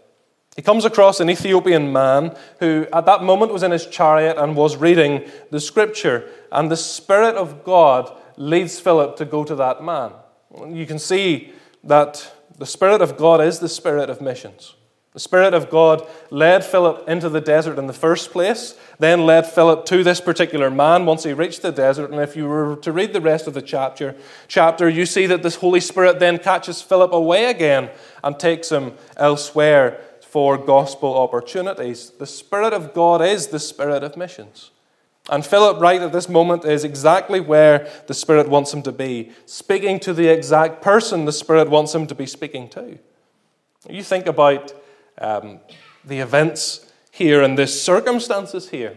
He 0.56 0.62
comes 0.62 0.84
across 0.84 1.20
an 1.20 1.30
Ethiopian 1.30 1.92
man 1.92 2.36
who, 2.58 2.86
at 2.92 3.06
that 3.06 3.22
moment, 3.22 3.52
was 3.52 3.62
in 3.62 3.70
his 3.70 3.86
chariot 3.86 4.36
and 4.36 4.56
was 4.56 4.76
reading 4.76 5.30
the 5.50 5.60
scripture. 5.60 6.28
And 6.50 6.68
the 6.68 6.76
Spirit 6.76 7.36
of 7.36 7.62
God 7.62 8.12
leads 8.36 8.80
Philip 8.80 9.16
to 9.16 9.24
go 9.24 9.44
to 9.44 9.54
that 9.54 9.84
man. 9.84 10.12
You 10.68 10.84
can 10.84 10.98
see 10.98 11.52
that 11.84 12.32
the 12.58 12.66
Spirit 12.66 13.02
of 13.02 13.16
God 13.16 13.40
is 13.40 13.60
the 13.60 13.68
Spirit 13.68 14.10
of 14.10 14.20
missions. 14.20 14.74
The 15.18 15.22
Spirit 15.22 15.52
of 15.52 15.68
God 15.68 16.06
led 16.30 16.64
Philip 16.64 17.08
into 17.08 17.28
the 17.28 17.40
desert 17.40 17.76
in 17.76 17.88
the 17.88 17.92
first 17.92 18.30
place, 18.30 18.76
then 19.00 19.26
led 19.26 19.48
Philip 19.48 19.84
to 19.86 20.04
this 20.04 20.20
particular 20.20 20.70
man 20.70 21.06
once 21.06 21.24
he 21.24 21.32
reached 21.32 21.62
the 21.62 21.72
desert. 21.72 22.12
And 22.12 22.20
if 22.20 22.36
you 22.36 22.46
were 22.46 22.76
to 22.76 22.92
read 22.92 23.12
the 23.12 23.20
rest 23.20 23.48
of 23.48 23.54
the 23.54 23.60
chapter, 23.60 24.14
chapter, 24.46 24.88
you 24.88 25.04
see 25.04 25.26
that 25.26 25.42
this 25.42 25.56
Holy 25.56 25.80
Spirit 25.80 26.20
then 26.20 26.38
catches 26.38 26.82
Philip 26.82 27.12
away 27.12 27.46
again 27.46 27.90
and 28.22 28.38
takes 28.38 28.70
him 28.70 28.92
elsewhere 29.16 30.00
for 30.20 30.56
gospel 30.56 31.18
opportunities. 31.18 32.10
The 32.10 32.24
Spirit 32.24 32.72
of 32.72 32.94
God 32.94 33.20
is 33.20 33.48
the 33.48 33.58
Spirit 33.58 34.04
of 34.04 34.16
missions. 34.16 34.70
And 35.28 35.44
Philip, 35.44 35.80
right 35.80 36.00
at 36.00 36.12
this 36.12 36.28
moment, 36.28 36.64
is 36.64 36.84
exactly 36.84 37.40
where 37.40 37.90
the 38.06 38.14
Spirit 38.14 38.48
wants 38.48 38.72
him 38.72 38.82
to 38.82 38.92
be, 38.92 39.32
speaking 39.46 39.98
to 39.98 40.14
the 40.14 40.28
exact 40.28 40.80
person 40.80 41.24
the 41.24 41.32
Spirit 41.32 41.68
wants 41.68 41.92
him 41.92 42.06
to 42.06 42.14
be 42.14 42.26
speaking 42.26 42.68
to. 42.68 43.00
You 43.90 44.04
think 44.04 44.26
about 44.26 44.72
um, 45.20 45.60
the 46.04 46.20
events 46.20 46.90
here 47.10 47.42
and 47.42 47.58
the 47.58 47.66
circumstances 47.66 48.70
here. 48.70 48.96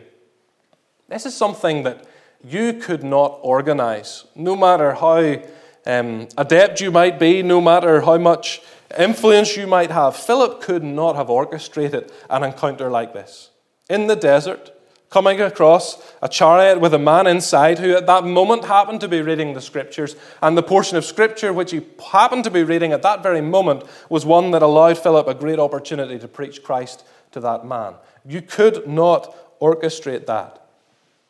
This 1.09 1.25
is 1.25 1.35
something 1.35 1.83
that 1.83 2.05
you 2.43 2.73
could 2.73 3.03
not 3.03 3.39
organize, 3.41 4.25
no 4.35 4.55
matter 4.55 4.93
how 4.93 5.41
um, 5.85 6.27
adept 6.37 6.81
you 6.81 6.91
might 6.91 7.19
be, 7.19 7.43
no 7.43 7.61
matter 7.61 8.01
how 8.01 8.17
much 8.17 8.61
influence 8.97 9.57
you 9.57 9.67
might 9.67 9.91
have. 9.91 10.15
Philip 10.15 10.61
could 10.61 10.83
not 10.83 11.15
have 11.15 11.29
orchestrated 11.29 12.11
an 12.29 12.43
encounter 12.43 12.89
like 12.89 13.13
this. 13.13 13.49
In 13.89 14.07
the 14.07 14.15
desert, 14.15 14.71
coming 15.11 15.41
across 15.41 16.01
a 16.21 16.29
chariot 16.29 16.79
with 16.79 16.93
a 16.93 16.99
man 16.99 17.27
inside 17.27 17.77
who 17.77 17.95
at 17.95 18.07
that 18.07 18.23
moment 18.23 18.65
happened 18.65 19.01
to 19.01 19.09
be 19.09 19.21
reading 19.21 19.53
the 19.53 19.61
scriptures. 19.61 20.15
And 20.41 20.57
the 20.57 20.63
portion 20.63 20.97
of 20.97 21.05
scripture 21.05 21.53
which 21.53 21.71
he 21.71 21.81
happened 22.11 22.45
to 22.45 22.49
be 22.49 22.63
reading 22.63 22.93
at 22.93 23.03
that 23.03 23.21
very 23.21 23.41
moment 23.41 23.83
was 24.09 24.25
one 24.25 24.51
that 24.51 24.63
allowed 24.63 24.97
Philip 24.97 25.27
a 25.27 25.35
great 25.35 25.59
opportunity 25.59 26.17
to 26.17 26.27
preach 26.27 26.63
Christ 26.63 27.05
to 27.33 27.41
that 27.41 27.65
man. 27.65 27.95
You 28.25 28.41
could 28.41 28.87
not 28.87 29.59
orchestrate 29.59 30.25
that, 30.27 30.65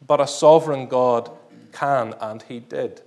but 0.06 0.22
a 0.22 0.28
sovereign 0.28 0.88
God 0.88 1.32
can, 1.74 2.14
and 2.22 2.44
he 2.44 2.60
did. 2.60 3.02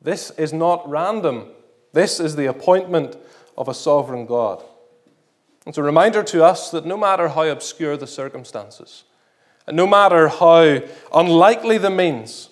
This 0.00 0.30
is 0.32 0.52
not 0.52 0.88
random. 0.88 1.46
This 1.94 2.20
is 2.20 2.36
the 2.36 2.46
appointment 2.46 3.16
of 3.56 3.66
a 3.66 3.74
sovereign 3.74 4.26
God. 4.26 4.62
It's 5.66 5.78
a 5.78 5.82
reminder 5.82 6.22
to 6.24 6.44
us 6.44 6.70
that 6.70 6.84
no 6.84 6.96
matter 6.98 7.28
how 7.28 7.44
obscure 7.44 7.96
the 7.96 8.06
circumstances, 8.06 9.04
no 9.70 9.86
matter 9.86 10.28
how 10.28 10.80
unlikely 11.14 11.78
the 11.78 11.90
means, 11.90 12.50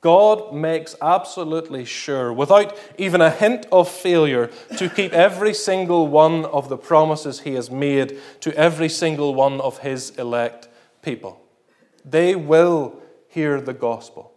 God 0.00 0.54
makes 0.54 0.94
absolutely 1.02 1.84
sure, 1.84 2.32
without 2.32 2.78
even 2.96 3.20
a 3.20 3.30
hint 3.30 3.66
of 3.72 3.88
failure, 3.90 4.50
to 4.76 4.88
keep 4.88 5.12
every 5.12 5.52
single 5.52 6.06
one 6.06 6.44
of 6.44 6.68
the 6.68 6.76
promises 6.76 7.40
He 7.40 7.54
has 7.54 7.70
made 7.70 8.18
to 8.40 8.56
every 8.56 8.88
single 8.88 9.34
one 9.34 9.60
of 9.60 9.78
His 9.78 10.10
elect 10.10 10.68
people. 11.02 11.40
They 12.04 12.36
will 12.36 13.00
hear 13.28 13.60
the 13.60 13.74
gospel. 13.74 14.32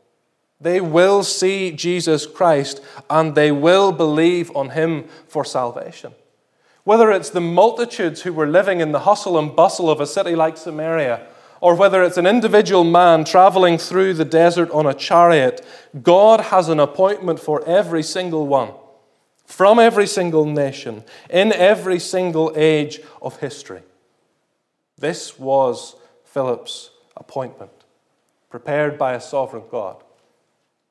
They 0.60 0.82
will 0.82 1.24
see 1.24 1.72
Jesus 1.72 2.26
Christ 2.26 2.82
and 3.10 3.36
they 3.36 3.52
will 3.52 3.92
believe 3.92 4.54
on 4.56 4.72
Him 4.72 5.06
for 5.28 5.46
salvation. 5.46 6.14
Whether 6.84 7.12
it's 7.12 7.30
the 7.30 7.42
multitudes 7.42 8.24
who 8.24 8.34
were 8.34 8.48
living 8.48 8.82
in 8.82 8.92
the 8.92 9.02
hustle 9.02 9.38
and 9.38 9.56
bustle 9.56 9.90
of 9.90 10.02
a 10.02 10.08
city 10.08 10.36
like 10.36 10.58
Samaria, 10.58 11.28
or 11.62 11.75
whether 11.75 12.04
it's 12.04 12.18
an 12.18 12.28
individual 12.28 12.84
man 12.84 13.24
traveling 13.24 13.78
through 13.78 14.13
the 14.13 14.25
desert 14.25 14.70
on 14.72 14.86
a 14.86 14.94
chariot, 14.94 15.66
God 16.01 16.42
has 16.42 16.70
an 16.70 16.80
appointment 16.80 17.39
for 17.39 17.66
every 17.68 18.04
single 18.04 18.48
one, 18.48 18.72
from 19.46 19.80
every 19.80 20.08
single 20.08 20.46
nation, 20.46 21.04
in 21.30 21.51
every 21.54 22.00
single 22.00 22.54
age 22.56 23.00
of 23.22 23.39
history. 23.39 23.82
This 24.98 25.39
was 25.39 25.96
Philip's 26.25 26.92
appointment, 27.18 27.72
prepared 28.50 28.98
by 28.98 29.13
a 29.13 29.22
sovereign 29.22 29.63
God. 29.70 30.04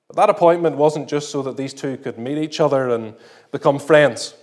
But 0.08 0.16
that 0.16 0.30
appointment 0.30 0.76
wasn't 0.76 1.08
just 1.08 1.30
so 1.30 1.42
that 1.42 1.56
these 1.56 1.74
two 1.74 1.98
could 1.98 2.18
meet 2.18 2.38
each 2.38 2.60
other 2.60 2.88
and 2.90 3.14
become 3.52 3.78
friends. 3.78 4.34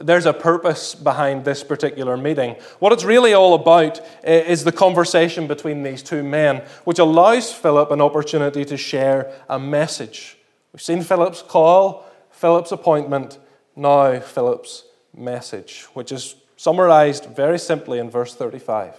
There's 0.00 0.26
a 0.26 0.32
purpose 0.32 0.94
behind 0.94 1.44
this 1.44 1.62
particular 1.62 2.16
meeting. 2.16 2.56
What 2.80 2.92
it's 2.92 3.04
really 3.04 3.32
all 3.32 3.54
about 3.54 4.00
eh, 4.24 4.40
is 4.40 4.64
the 4.64 4.72
conversation 4.72 5.46
between 5.46 5.84
these 5.84 6.02
two 6.02 6.24
men, 6.24 6.62
which 6.84 6.98
allows 6.98 7.52
Philip 7.52 7.92
an 7.92 8.00
opportunity 8.00 8.64
to 8.64 8.76
share 8.76 9.32
a 9.48 9.58
message. 9.58 10.36
We've 10.72 10.82
seen 10.82 11.02
Philip's 11.02 11.42
call, 11.42 12.04
Philip's 12.30 12.72
appointment, 12.72 13.38
now 13.76 14.18
Philip's 14.18 14.84
message, 15.16 15.84
which 15.94 16.10
is 16.10 16.34
summarized 16.56 17.26
very 17.26 17.58
simply 17.58 17.98
in 18.00 18.10
verse 18.10 18.34
35. 18.34 18.96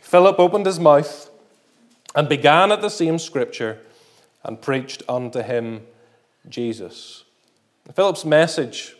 Philip 0.00 0.40
opened 0.40 0.66
his 0.66 0.80
mouth 0.80 1.30
and 2.16 2.28
began 2.28 2.72
at 2.72 2.82
the 2.82 2.88
same 2.88 3.18
scripture 3.18 3.78
and 4.42 4.60
preached 4.60 5.04
unto 5.08 5.42
him 5.42 5.82
Jesus. 6.48 7.24
Philip's 7.94 8.24
message 8.24 8.96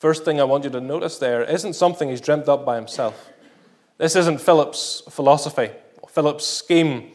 First 0.00 0.24
thing 0.24 0.40
I 0.40 0.44
want 0.44 0.64
you 0.64 0.70
to 0.70 0.80
notice 0.80 1.18
there 1.18 1.42
isn't 1.42 1.74
something 1.74 2.08
he's 2.08 2.22
dreamt 2.22 2.48
up 2.48 2.64
by 2.64 2.76
himself. 2.76 3.28
This 3.98 4.16
isn't 4.16 4.40
Philip's 4.40 5.02
philosophy, 5.10 5.72
Philip's 6.08 6.46
scheme. 6.46 7.12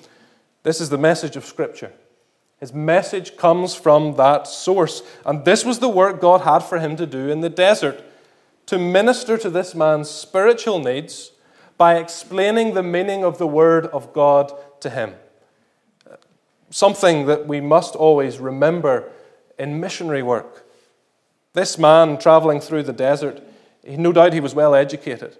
This 0.61 0.79
is 0.79 0.89
the 0.89 0.97
message 0.99 1.35
of 1.35 1.45
Scripture. 1.45 1.91
His 2.59 2.73
message 2.73 3.37
comes 3.37 3.73
from 3.73 4.17
that 4.17 4.45
source. 4.45 5.01
And 5.25 5.45
this 5.45 5.65
was 5.65 5.79
the 5.79 5.89
work 5.89 6.21
God 6.21 6.41
had 6.41 6.59
for 6.59 6.77
him 6.77 6.95
to 6.97 7.07
do 7.07 7.27
in 7.27 7.41
the 7.41 7.49
desert 7.49 8.03
to 8.67 8.77
minister 8.77 9.35
to 9.39 9.49
this 9.49 9.73
man's 9.73 10.07
spiritual 10.07 10.77
needs 10.77 11.31
by 11.79 11.95
explaining 11.95 12.75
the 12.75 12.83
meaning 12.83 13.23
of 13.23 13.39
the 13.39 13.47
Word 13.47 13.87
of 13.87 14.13
God 14.13 14.51
to 14.81 14.91
him. 14.91 15.15
Something 16.69 17.25
that 17.25 17.47
we 17.47 17.61
must 17.61 17.95
always 17.95 18.37
remember 18.37 19.11
in 19.57 19.79
missionary 19.79 20.21
work. 20.21 20.64
This 21.55 21.77
man 21.77 22.17
traveling 22.17 22.59
through 22.59 22.83
the 22.83 22.91
desert, 22.91 23.41
no 23.87 24.11
doubt 24.11 24.33
he 24.33 24.41
was 24.41 24.53
well 24.53 24.75
educated. 24.75 25.37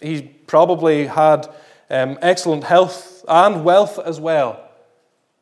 He 0.00 0.22
probably 0.22 1.06
had 1.06 1.48
um, 1.88 2.18
excellent 2.20 2.64
health 2.64 3.24
and 3.28 3.64
wealth 3.64 4.00
as 4.00 4.18
well. 4.18 4.68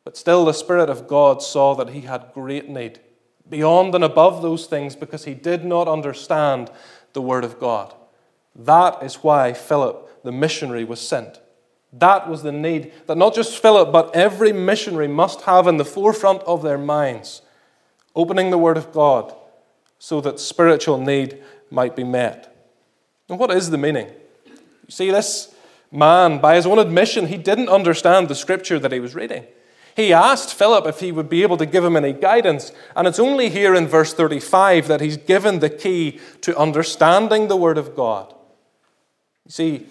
But 0.03 0.15
still, 0.15 0.45
the 0.45 0.53
Spirit 0.53 0.87
of 0.91 1.07
God 1.07 1.41
saw 1.41 1.73
that 1.73 1.89
he 1.89 2.01
had 2.01 2.29
great 2.31 2.69
need 2.69 2.99
beyond 3.49 3.95
and 3.95 4.03
above 4.03 4.43
those 4.43 4.67
things 4.67 4.95
because 4.95 5.25
he 5.25 5.33
did 5.33 5.65
not 5.65 5.87
understand 5.87 6.69
the 7.13 7.21
Word 7.21 7.43
of 7.43 7.59
God. 7.59 7.91
That 8.55 9.01
is 9.01 9.15
why 9.15 9.53
Philip, 9.53 10.23
the 10.23 10.31
missionary, 10.31 10.83
was 10.83 11.01
sent. 11.01 11.39
That 11.91 12.29
was 12.29 12.43
the 12.43 12.51
need 12.51 12.93
that 13.07 13.17
not 13.17 13.33
just 13.33 13.59
Philip, 13.59 13.91
but 13.91 14.15
every 14.15 14.53
missionary 14.53 15.07
must 15.07 15.41
have 15.41 15.65
in 15.65 15.77
the 15.77 15.85
forefront 15.85 16.43
of 16.43 16.61
their 16.61 16.77
minds. 16.77 17.41
Opening 18.15 18.51
the 18.51 18.59
Word 18.59 18.77
of 18.77 18.91
God 18.91 19.33
so 20.03 20.19
that 20.19 20.37
spiritual 20.37 20.97
need 20.97 21.41
might 21.71 21.95
be 21.95 22.03
met. 22.03 22.53
And 23.29 23.39
what 23.39 23.49
is 23.51 23.69
the 23.69 23.77
meaning? 23.77 24.07
You 24.45 24.89
see, 24.89 25.09
this 25.09 25.55
man, 25.93 26.39
by 26.39 26.55
his 26.55 26.65
own 26.65 26.77
admission, 26.77 27.27
he 27.27 27.37
didn't 27.37 27.69
understand 27.69 28.27
the 28.27 28.35
scripture 28.35 28.79
that 28.79 28.91
he 28.91 28.99
was 28.99 29.15
reading. 29.15 29.45
He 29.95 30.11
asked 30.11 30.53
Philip 30.55 30.85
if 30.87 30.99
he 30.99 31.13
would 31.13 31.29
be 31.29 31.41
able 31.41 31.55
to 31.55 31.65
give 31.65 31.85
him 31.85 31.95
any 31.95 32.11
guidance, 32.11 32.73
and 32.97 33.07
it's 33.07 33.17
only 33.17 33.47
here 33.47 33.73
in 33.73 33.87
verse 33.87 34.13
35 34.13 34.89
that 34.89 34.99
he's 34.99 35.15
given 35.15 35.59
the 35.59 35.69
key 35.69 36.19
to 36.41 36.57
understanding 36.57 37.47
the 37.47 37.55
Word 37.55 37.77
of 37.77 37.95
God. 37.95 38.35
You 39.45 39.51
see, 39.51 39.85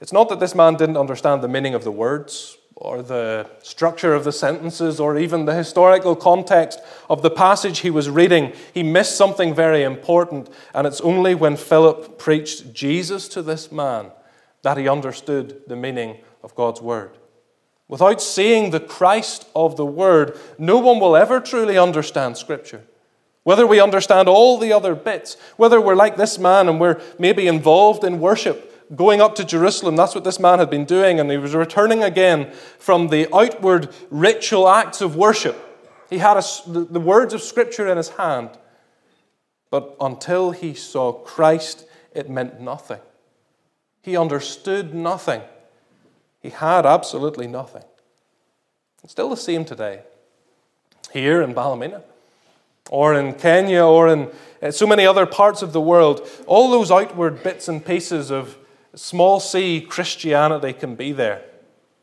it's 0.00 0.12
not 0.12 0.28
that 0.28 0.38
this 0.38 0.54
man 0.54 0.76
didn't 0.76 0.96
understand 0.96 1.42
the 1.42 1.48
meaning 1.48 1.74
of 1.74 1.82
the 1.82 1.90
words, 1.90 2.57
or 2.80 3.02
the 3.02 3.50
structure 3.60 4.14
of 4.14 4.22
the 4.22 4.30
sentences 4.30 5.00
or 5.00 5.18
even 5.18 5.46
the 5.46 5.54
historical 5.54 6.14
context 6.14 6.78
of 7.10 7.22
the 7.22 7.30
passage 7.30 7.80
he 7.80 7.90
was 7.90 8.08
reading, 8.08 8.52
he 8.72 8.84
missed 8.84 9.16
something 9.16 9.52
very 9.52 9.82
important. 9.82 10.48
And 10.72 10.86
it's 10.86 11.00
only 11.00 11.34
when 11.34 11.56
Philip 11.56 12.18
preached 12.18 12.72
Jesus 12.72 13.26
to 13.30 13.42
this 13.42 13.72
man 13.72 14.12
that 14.62 14.76
he 14.76 14.88
understood 14.88 15.60
the 15.66 15.74
meaning 15.74 16.18
of 16.44 16.54
God's 16.54 16.80
word. 16.80 17.10
Without 17.88 18.22
seeing 18.22 18.70
the 18.70 18.80
Christ 18.80 19.48
of 19.56 19.76
the 19.76 19.86
word, 19.86 20.38
no 20.56 20.78
one 20.78 21.00
will 21.00 21.16
ever 21.16 21.40
truly 21.40 21.76
understand 21.76 22.36
Scripture. 22.36 22.84
Whether 23.42 23.66
we 23.66 23.80
understand 23.80 24.28
all 24.28 24.56
the 24.56 24.72
other 24.72 24.94
bits, 24.94 25.36
whether 25.56 25.80
we're 25.80 25.96
like 25.96 26.16
this 26.16 26.38
man 26.38 26.68
and 26.68 26.78
we're 26.78 27.00
maybe 27.18 27.48
involved 27.48 28.04
in 28.04 28.20
worship, 28.20 28.67
going 28.94 29.20
up 29.20 29.34
to 29.36 29.44
Jerusalem. 29.44 29.96
That's 29.96 30.14
what 30.14 30.24
this 30.24 30.40
man 30.40 30.58
had 30.58 30.70
been 30.70 30.84
doing, 30.84 31.20
and 31.20 31.30
he 31.30 31.36
was 31.36 31.54
returning 31.54 32.02
again 32.02 32.52
from 32.78 33.08
the 33.08 33.28
outward 33.34 33.94
ritual 34.10 34.68
acts 34.68 35.00
of 35.00 35.16
worship. 35.16 35.56
He 36.08 36.18
had 36.18 36.36
a, 36.36 36.42
the 36.66 37.00
words 37.00 37.34
of 37.34 37.42
Scripture 37.42 37.86
in 37.86 37.96
his 37.96 38.10
hand. 38.10 38.50
But 39.70 39.96
until 40.00 40.52
he 40.52 40.74
saw 40.74 41.12
Christ, 41.12 41.86
it 42.14 42.30
meant 42.30 42.60
nothing. 42.60 43.00
He 44.00 44.16
understood 44.16 44.94
nothing. 44.94 45.42
He 46.40 46.50
had 46.50 46.86
absolutely 46.86 47.46
nothing. 47.46 47.84
It's 49.02 49.12
still 49.12 49.28
the 49.28 49.36
same 49.36 49.64
today. 49.64 50.00
Here 51.12 51.42
in 51.42 51.54
Ballymena, 51.54 52.02
or 52.90 53.14
in 53.14 53.34
Kenya, 53.34 53.84
or 53.84 54.08
in 54.08 54.30
uh, 54.62 54.70
so 54.70 54.86
many 54.86 55.06
other 55.06 55.26
parts 55.26 55.62
of 55.62 55.72
the 55.72 55.80
world, 55.80 56.26
all 56.46 56.70
those 56.70 56.90
outward 56.90 57.42
bits 57.42 57.68
and 57.68 57.84
pieces 57.84 58.30
of 58.30 58.57
small 58.94 59.40
c 59.40 59.80
Christianity 59.80 60.72
can 60.72 60.94
be 60.94 61.12
there, 61.12 61.42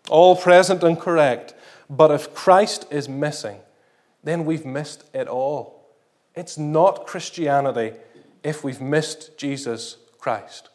all 0.09 0.35
present 0.35 0.83
and 0.83 0.99
correct. 0.99 1.53
But 1.89 2.11
if 2.11 2.33
Christ 2.33 2.85
is 2.91 3.07
missing, 3.07 3.59
then 4.23 4.45
we've 4.45 4.65
missed 4.65 5.03
it 5.13 5.27
all. 5.27 5.85
It's 6.33 6.57
not 6.57 7.05
Christianity 7.05 7.93
if 8.43 8.63
we've 8.63 8.81
missed 8.81 9.37
Jesus 9.37 9.97
Christ. 10.19 10.69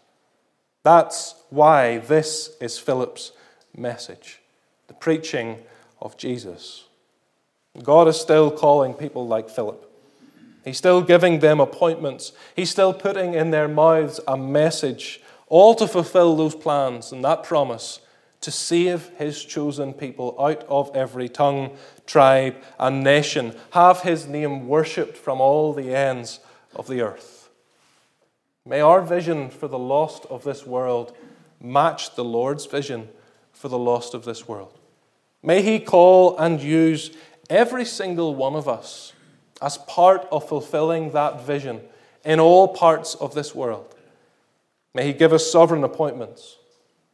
That's 0.83 1.35
why 1.51 1.99
this 1.99 2.57
is 2.61 2.79
Philip's 2.79 3.33
message 3.77 4.41
the 4.89 4.95
preaching 4.95 5.57
of 6.03 6.17
Jesus. 6.17 6.85
God 7.81 8.09
is 8.09 8.21
still 8.21 8.51
calling 8.51 8.93
people 8.93 9.29
like 9.29 9.49
Philip. 9.49 9.87
He's 10.65 10.79
still 10.79 11.01
giving 11.01 11.39
them 11.39 11.61
appointments. 11.61 12.33
He's 12.57 12.71
still 12.71 12.93
putting 12.93 13.35
in 13.35 13.53
their 13.53 13.69
mouths 13.69 14.19
a 14.27 14.37
message, 14.37 15.21
all 15.51 15.75
to 15.75 15.87
fulfill 15.87 16.37
those 16.37 16.55
plans 16.55 17.13
and 17.13 17.23
that 17.23 17.43
promise 17.43 18.01
to 18.41 18.51
save 18.51 19.11
his 19.19 19.45
chosen 19.45 19.93
people 19.93 20.35
out 20.41 20.65
of 20.69 20.91
every 20.95 21.29
tongue, 21.29 21.77
tribe, 22.07 22.57
and 22.79 23.05
nation, 23.05 23.55
have 23.73 24.01
his 24.01 24.27
name 24.27 24.67
worshipped 24.67 25.17
from 25.17 25.41
all 25.41 25.75
the 25.75 25.95
ends 25.95 26.41
of 26.75 26.87
the 26.87 27.03
earth. 27.03 27.51
May 28.65 28.81
our 28.81 29.03
vision 29.03 29.51
for 29.51 29.69
the 29.69 29.79
lost 29.79 30.25
of 30.31 30.45
this 30.45 30.65
world 30.65 31.15
match 31.61 32.15
the 32.15 32.25
Lord's 32.25 32.65
vision 32.65 33.09
for 33.53 33.69
the 33.69 33.79
lost 33.79 34.15
of 34.15 34.25
this 34.25 34.49
world. 34.49 34.79
May 35.43 35.61
he 35.61 35.79
call 35.79 36.39
and 36.39 36.63
use 36.63 37.11
every 37.51 37.85
single 37.85 38.35
one 38.35 38.55
of 38.55 38.69
us 38.69 39.13
as 39.61 39.77
part 39.77 40.27
of 40.33 40.49
fulfilling 40.49 41.11
that 41.11 41.43
vision 41.43 41.81
in 42.25 42.41
all 42.41 42.69
parts 42.69 43.15
of 43.17 43.35
this 43.35 43.55
world. 43.55 43.95
May 44.95 45.07
He 45.07 45.13
give 45.13 45.33
us 45.33 45.51
sovereign 45.51 45.85
appointments. 45.85 46.57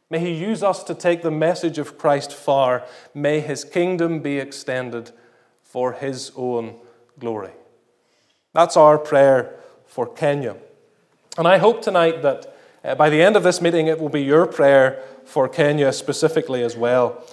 May 0.09 0.19
He 0.19 0.33
use 0.33 0.63
us 0.63 0.83
to 0.83 0.95
take 0.95 1.21
the 1.21 1.31
message 1.31 1.77
of 1.77 1.97
Christ 1.97 2.33
far. 2.33 2.85
May 3.13 3.39
His 3.39 3.63
kingdom 3.63 4.19
be 4.19 4.37
extended 4.37 5.11
for 5.61 5.93
His 5.93 6.31
own 6.35 6.75
glory. 7.19 7.51
That's 8.53 8.77
our 8.77 8.97
prayer 8.97 9.55
for 9.85 10.07
Kenya. 10.07 10.55
And 11.37 11.47
I 11.47 11.57
hope 11.57 11.81
tonight 11.81 12.21
that 12.23 12.57
uh, 12.83 12.95
by 12.95 13.09
the 13.09 13.21
end 13.21 13.35
of 13.35 13.43
this 13.43 13.61
meeting, 13.61 13.87
it 13.87 13.99
will 13.99 14.09
be 14.09 14.23
your 14.23 14.45
prayer 14.45 15.03
for 15.25 15.49
Kenya 15.49 15.91
specifically 15.91 16.63
as 16.63 16.75
well. 16.75 17.23